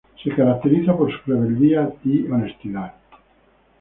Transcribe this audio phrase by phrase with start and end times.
[0.23, 2.95] Se caracteriza por su rebeldía y honestidad.